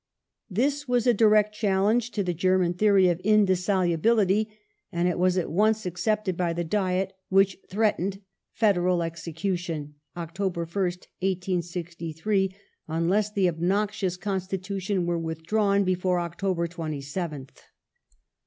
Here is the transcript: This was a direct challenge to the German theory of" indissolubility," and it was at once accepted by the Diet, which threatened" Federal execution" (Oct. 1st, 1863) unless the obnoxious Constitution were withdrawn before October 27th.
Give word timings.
This 0.49 0.87
was 0.87 1.05
a 1.05 1.13
direct 1.13 1.53
challenge 1.53 2.09
to 2.13 2.23
the 2.23 2.33
German 2.33 2.73
theory 2.73 3.07
of" 3.07 3.21
indissolubility," 3.23 4.49
and 4.91 5.07
it 5.07 5.19
was 5.19 5.37
at 5.37 5.51
once 5.51 5.85
accepted 5.85 6.35
by 6.35 6.53
the 6.53 6.63
Diet, 6.63 7.13
which 7.29 7.59
threatened" 7.69 8.19
Federal 8.61 9.03
execution" 9.03 9.93
(Oct. 10.17 10.33
1st, 10.39 11.05
1863) 11.19 12.51
unless 12.87 13.31
the 13.31 13.47
obnoxious 13.47 14.17
Constitution 14.17 15.05
were 15.05 15.19
withdrawn 15.19 15.83
before 15.83 16.19
October 16.19 16.67
27th. 16.67 17.49